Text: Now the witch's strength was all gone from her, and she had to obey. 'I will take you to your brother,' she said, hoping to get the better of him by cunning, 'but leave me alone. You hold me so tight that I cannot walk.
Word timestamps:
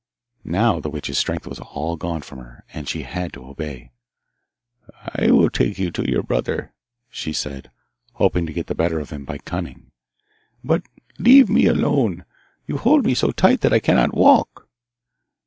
Now 0.49 0.79
the 0.79 0.89
witch's 0.89 1.19
strength 1.19 1.45
was 1.45 1.59
all 1.59 1.95
gone 1.95 2.23
from 2.23 2.39
her, 2.39 2.65
and 2.73 2.89
she 2.89 3.03
had 3.03 3.31
to 3.33 3.45
obey. 3.45 3.91
'I 5.15 5.29
will 5.29 5.51
take 5.51 5.77
you 5.77 5.91
to 5.91 6.09
your 6.09 6.23
brother,' 6.23 6.73
she 7.11 7.31
said, 7.31 7.69
hoping 8.13 8.47
to 8.47 8.51
get 8.51 8.65
the 8.65 8.73
better 8.73 8.99
of 8.99 9.11
him 9.11 9.25
by 9.25 9.37
cunning, 9.37 9.91
'but 10.63 10.81
leave 11.19 11.49
me 11.51 11.67
alone. 11.67 12.25
You 12.65 12.77
hold 12.79 13.05
me 13.05 13.13
so 13.13 13.29
tight 13.29 13.61
that 13.61 13.73
I 13.73 13.79
cannot 13.79 14.15
walk. 14.15 14.67